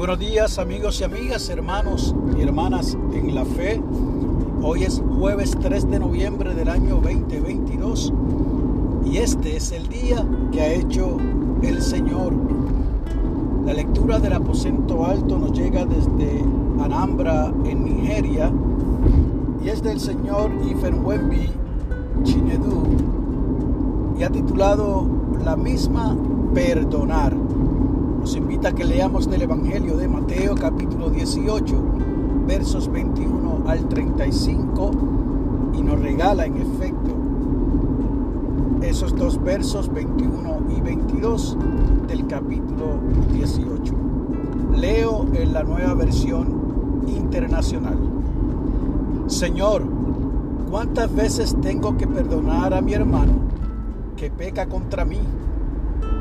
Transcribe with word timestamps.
Buenos 0.00 0.18
días 0.18 0.58
amigos 0.58 0.98
y 1.02 1.04
amigas, 1.04 1.50
hermanos 1.50 2.14
y 2.34 2.40
hermanas 2.40 2.96
en 3.12 3.34
la 3.34 3.44
fe. 3.44 3.82
Hoy 4.62 4.84
es 4.84 5.02
jueves 5.18 5.54
3 5.60 5.90
de 5.90 5.98
noviembre 5.98 6.54
del 6.54 6.70
año 6.70 7.02
2022 7.02 8.10
y 9.04 9.18
este 9.18 9.58
es 9.58 9.72
el 9.72 9.88
día 9.88 10.26
que 10.52 10.62
ha 10.62 10.72
hecho 10.72 11.18
el 11.60 11.82
Señor. 11.82 12.32
La 13.66 13.74
lectura 13.74 14.18
del 14.18 14.32
aposento 14.32 15.04
alto 15.04 15.38
nos 15.38 15.52
llega 15.52 15.84
desde 15.84 16.46
Anambra 16.82 17.52
en 17.66 17.84
Nigeria 17.84 18.50
y 19.62 19.68
es 19.68 19.82
del 19.82 20.00
señor 20.00 20.50
Ifenwembi 20.64 21.50
Chinedu 22.22 22.84
y 24.18 24.22
ha 24.22 24.30
titulado 24.30 25.06
La 25.44 25.56
misma 25.56 26.16
perdonar. 26.54 27.36
Nos 28.20 28.36
invita 28.36 28.68
a 28.68 28.72
que 28.74 28.84
leamos 28.84 29.30
del 29.30 29.40
Evangelio 29.42 29.96
de 29.96 30.06
Mateo 30.06 30.54
capítulo 30.54 31.08
18, 31.08 31.74
versos 32.46 32.92
21 32.92 33.62
al 33.66 33.88
35 33.88 34.90
y 35.72 35.80
nos 35.80 35.98
regala 35.98 36.44
en 36.44 36.58
efecto 36.58 37.16
esos 38.82 39.16
dos 39.16 39.42
versos 39.42 39.90
21 39.90 40.58
y 40.76 40.80
22 40.82 41.56
del 42.08 42.26
capítulo 42.26 42.98
18. 43.32 43.94
Leo 44.76 45.26
en 45.32 45.54
la 45.54 45.62
nueva 45.62 45.94
versión 45.94 47.04
internacional. 47.06 47.96
Señor, 49.28 49.82
¿cuántas 50.70 51.14
veces 51.14 51.56
tengo 51.62 51.96
que 51.96 52.06
perdonar 52.06 52.74
a 52.74 52.82
mi 52.82 52.92
hermano 52.92 53.32
que 54.14 54.30
peca 54.30 54.66
contra 54.66 55.06
mí? 55.06 55.20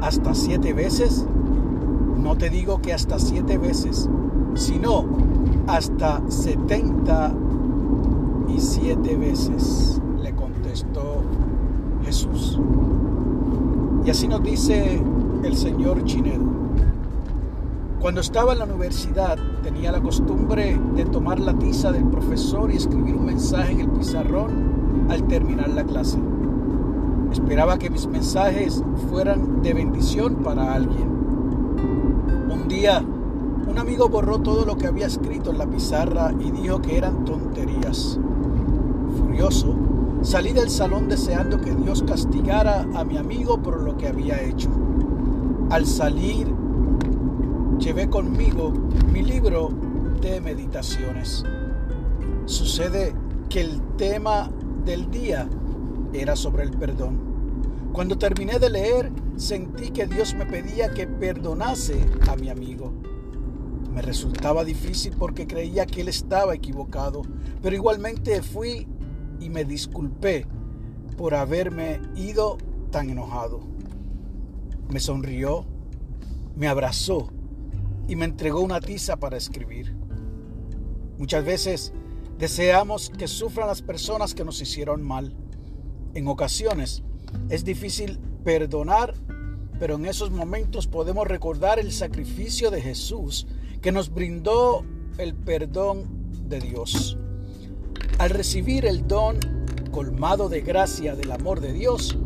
¿Hasta 0.00 0.34
siete 0.34 0.72
veces? 0.72 1.26
No 2.22 2.36
te 2.36 2.50
digo 2.50 2.80
que 2.80 2.92
hasta 2.92 3.18
siete 3.18 3.58
veces, 3.58 4.08
sino 4.54 5.04
hasta 5.66 6.22
setenta 6.28 7.32
y 8.46 8.60
siete 8.60 9.16
veces, 9.16 10.00
le 10.22 10.32
contestó 10.32 11.22
Jesús. 12.04 12.60
Y 14.06 14.10
así 14.10 14.28
nos 14.28 14.40
dice 14.40 15.02
el 15.42 15.56
señor 15.56 16.04
Chinedo. 16.04 16.44
Cuando 18.00 18.20
estaba 18.20 18.52
en 18.52 18.60
la 18.60 18.66
universidad 18.66 19.36
tenía 19.64 19.90
la 19.90 20.00
costumbre 20.00 20.80
de 20.94 21.04
tomar 21.04 21.40
la 21.40 21.54
tiza 21.54 21.90
del 21.90 22.04
profesor 22.04 22.70
y 22.70 22.76
escribir 22.76 23.16
un 23.16 23.26
mensaje 23.26 23.72
en 23.72 23.80
el 23.80 23.88
pizarrón 23.90 25.08
al 25.08 25.24
terminar 25.24 25.70
la 25.70 25.82
clase. 25.82 26.18
Esperaba 27.32 27.78
que 27.78 27.90
mis 27.90 28.06
mensajes 28.06 28.84
fueran 29.10 29.62
de 29.62 29.74
bendición 29.74 30.36
para 30.36 30.74
alguien 30.74 31.21
un 32.50 32.68
día, 32.68 33.00
un 33.00 33.78
amigo 33.78 34.08
borró 34.08 34.38
todo 34.38 34.64
lo 34.64 34.76
que 34.76 34.86
había 34.86 35.06
escrito 35.06 35.50
en 35.50 35.58
la 35.58 35.66
pizarra 35.66 36.32
y 36.38 36.50
dijo 36.50 36.80
que 36.80 36.96
eran 36.96 37.24
tonterías. 37.24 38.18
Furioso, 39.18 39.74
salí 40.22 40.52
del 40.52 40.70
salón 40.70 41.08
deseando 41.08 41.60
que 41.60 41.74
Dios 41.74 42.02
castigara 42.02 42.86
a 42.94 43.04
mi 43.04 43.16
amigo 43.16 43.62
por 43.62 43.82
lo 43.82 43.96
que 43.96 44.08
había 44.08 44.42
hecho. 44.42 44.70
Al 45.70 45.86
salir, 45.86 46.46
llevé 47.78 48.08
conmigo 48.08 48.72
mi 49.12 49.22
libro 49.22 49.70
de 50.20 50.40
meditaciones. 50.40 51.44
Sucede 52.44 53.14
que 53.48 53.60
el 53.60 53.80
tema 53.96 54.50
del 54.84 55.10
día 55.10 55.48
era 56.12 56.36
sobre 56.36 56.64
el 56.64 56.70
perdón. 56.70 57.31
Cuando 57.92 58.16
terminé 58.16 58.58
de 58.58 58.70
leer, 58.70 59.12
sentí 59.36 59.90
que 59.90 60.06
Dios 60.06 60.34
me 60.34 60.46
pedía 60.46 60.94
que 60.94 61.06
perdonase 61.06 62.00
a 62.26 62.36
mi 62.36 62.48
amigo. 62.48 62.90
Me 63.92 64.00
resultaba 64.00 64.64
difícil 64.64 65.14
porque 65.18 65.46
creía 65.46 65.84
que 65.84 66.00
él 66.00 66.08
estaba 66.08 66.54
equivocado, 66.54 67.20
pero 67.60 67.76
igualmente 67.76 68.40
fui 68.40 68.88
y 69.40 69.50
me 69.50 69.66
disculpé 69.66 70.46
por 71.18 71.34
haberme 71.34 72.00
ido 72.16 72.56
tan 72.90 73.10
enojado. 73.10 73.60
Me 74.88 74.98
sonrió, 74.98 75.66
me 76.56 76.68
abrazó 76.68 77.28
y 78.08 78.16
me 78.16 78.24
entregó 78.24 78.60
una 78.62 78.80
tiza 78.80 79.18
para 79.18 79.36
escribir. 79.36 79.94
Muchas 81.18 81.44
veces 81.44 81.92
deseamos 82.38 83.10
que 83.10 83.28
sufran 83.28 83.68
las 83.68 83.82
personas 83.82 84.34
que 84.34 84.46
nos 84.46 84.62
hicieron 84.62 85.02
mal. 85.02 85.36
En 86.14 86.26
ocasiones 86.26 87.04
es 87.48 87.64
difícil 87.64 88.18
perdonar, 88.44 89.14
pero 89.78 89.96
en 89.96 90.06
esos 90.06 90.30
momentos 90.30 90.86
podemos 90.86 91.26
recordar 91.26 91.78
el 91.78 91.92
sacrificio 91.92 92.70
de 92.70 92.80
Jesús 92.80 93.46
que 93.80 93.92
nos 93.92 94.12
brindó 94.12 94.84
el 95.18 95.34
perdón 95.34 96.04
de 96.48 96.60
Dios. 96.60 97.18
Al 98.18 98.30
recibir 98.30 98.86
el 98.86 99.06
don 99.06 99.38
colmado 99.90 100.48
de 100.48 100.62
gracia 100.62 101.14
del 101.14 101.32
amor 101.32 101.60
de 101.60 101.72
Dios, 101.72 102.16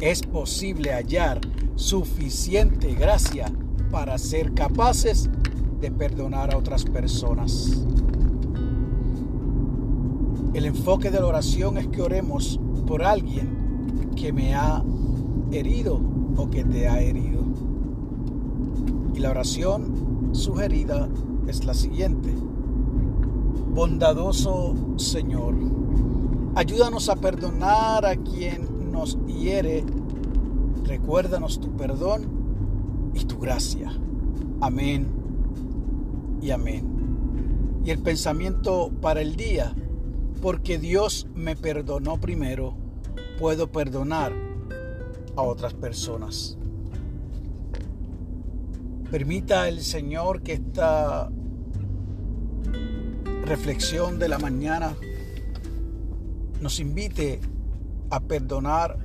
es 0.00 0.22
posible 0.22 0.92
hallar 0.92 1.40
suficiente 1.76 2.94
gracia 2.94 3.52
para 3.90 4.18
ser 4.18 4.54
capaces 4.54 5.28
de 5.80 5.90
perdonar 5.90 6.52
a 6.52 6.58
otras 6.58 6.84
personas. 6.84 7.84
El 10.54 10.66
enfoque 10.66 11.10
de 11.10 11.20
la 11.20 11.26
oración 11.26 11.78
es 11.78 11.88
que 11.88 12.00
oremos 12.00 12.60
por 12.86 13.02
alguien 13.02 13.63
que 14.16 14.32
me 14.32 14.54
ha 14.54 14.82
herido 15.50 16.00
o 16.36 16.50
que 16.50 16.64
te 16.64 16.88
ha 16.88 17.00
herido. 17.00 17.42
Y 19.14 19.20
la 19.20 19.30
oración 19.30 20.30
sugerida 20.32 21.08
es 21.46 21.64
la 21.64 21.74
siguiente. 21.74 22.34
Bondadoso 23.74 24.74
Señor, 24.96 25.54
ayúdanos 26.54 27.08
a 27.08 27.16
perdonar 27.16 28.06
a 28.06 28.16
quien 28.16 28.92
nos 28.92 29.18
hiere. 29.26 29.84
Recuérdanos 30.84 31.60
tu 31.60 31.70
perdón 31.76 32.24
y 33.14 33.24
tu 33.24 33.38
gracia. 33.38 33.92
Amén 34.60 35.08
y 36.40 36.50
amén. 36.50 37.82
Y 37.84 37.90
el 37.90 37.98
pensamiento 37.98 38.90
para 39.00 39.20
el 39.20 39.36
día, 39.36 39.74
porque 40.40 40.78
Dios 40.78 41.26
me 41.34 41.56
perdonó 41.56 42.20
primero 42.20 42.83
puedo 43.38 43.70
perdonar 43.70 44.32
a 45.36 45.42
otras 45.42 45.74
personas. 45.74 46.56
Permita 49.10 49.68
el 49.68 49.82
Señor 49.82 50.42
que 50.42 50.54
esta 50.54 51.30
reflexión 53.44 54.18
de 54.18 54.28
la 54.28 54.38
mañana 54.38 54.96
nos 56.60 56.80
invite 56.80 57.40
a 58.10 58.20
perdonar 58.20 58.98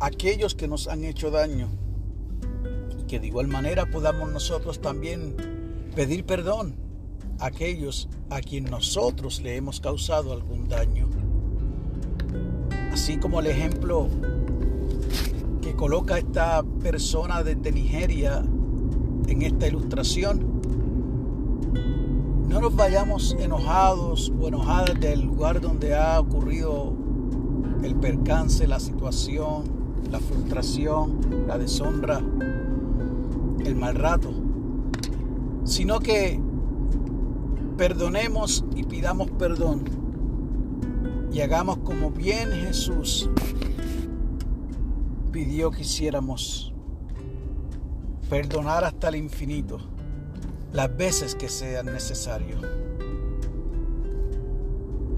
a 0.00 0.06
aquellos 0.06 0.54
que 0.54 0.66
nos 0.66 0.88
han 0.88 1.04
hecho 1.04 1.30
daño 1.30 1.68
y 2.98 3.04
que 3.04 3.20
de 3.20 3.28
igual 3.28 3.46
manera 3.46 3.86
podamos 3.86 4.30
nosotros 4.32 4.80
también 4.80 5.36
pedir 5.94 6.24
perdón 6.24 6.74
a 7.38 7.46
aquellos 7.46 8.08
a 8.30 8.40
quien 8.40 8.64
nosotros 8.64 9.40
le 9.42 9.56
hemos 9.56 9.80
causado 9.80 10.32
algún 10.32 10.68
daño. 10.68 11.21
Así 13.02 13.16
como 13.16 13.40
el 13.40 13.48
ejemplo 13.48 14.06
que 15.60 15.74
coloca 15.74 16.18
esta 16.18 16.62
persona 16.62 17.42
desde 17.42 17.72
Nigeria 17.72 18.44
en 19.26 19.42
esta 19.42 19.66
ilustración, 19.66 20.62
no 22.48 22.60
nos 22.60 22.76
vayamos 22.76 23.36
enojados 23.40 24.32
o 24.40 24.46
enojadas 24.46 25.00
del 25.00 25.22
lugar 25.22 25.60
donde 25.60 25.96
ha 25.96 26.20
ocurrido 26.20 26.92
el 27.82 27.96
percance, 27.96 28.68
la 28.68 28.78
situación, 28.78 29.64
la 30.08 30.20
frustración, 30.20 31.18
la 31.48 31.58
deshonra, 31.58 32.20
el 33.64 33.74
mal 33.74 33.96
rato, 33.96 34.30
sino 35.64 35.98
que 35.98 36.40
perdonemos 37.76 38.64
y 38.76 38.84
pidamos 38.84 39.28
perdón 39.32 40.11
y 41.32 41.40
hagamos 41.40 41.78
como 41.78 42.10
bien 42.10 42.50
Jesús 42.50 43.28
pidió 45.32 45.70
que 45.70 45.82
hiciéramos. 45.82 46.68
Perdonar 48.28 48.84
hasta 48.84 49.08
el 49.08 49.16
infinito, 49.16 49.78
las 50.72 50.94
veces 50.96 51.34
que 51.34 51.48
sean 51.48 51.86
necesario. 51.86 52.56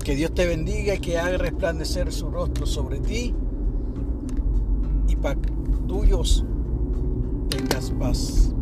Que 0.02 0.16
Dios 0.16 0.34
te 0.34 0.46
bendiga 0.46 0.94
y 0.94 0.98
que 0.98 1.18
haga 1.18 1.38
resplandecer 1.38 2.12
su 2.12 2.28
rostro 2.28 2.66
sobre 2.66 2.98
ti 2.98 3.34
y 5.06 5.16
para 5.16 5.38
tuyos 5.86 6.44
tengas 7.50 7.90
paz. 7.92 8.52